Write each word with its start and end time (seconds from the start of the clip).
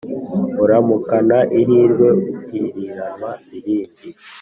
uramukana 0.63 1.37
ihirwe 1.59 2.07
ukiriranwa 2.31 3.29
irindi 3.57 4.07